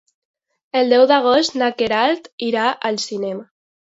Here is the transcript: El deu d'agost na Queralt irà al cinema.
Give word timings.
El 0.79 0.87
deu 0.93 1.03
d'agost 1.11 1.59
na 1.61 1.69
Queralt 1.83 2.31
irà 2.47 2.65
al 2.91 3.01
cinema. 3.07 3.45